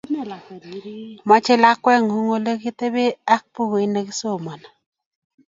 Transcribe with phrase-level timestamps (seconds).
[1.27, 3.03] Mochei lakwengung Ole kitebe
[3.33, 4.67] aak bukuit nekisomani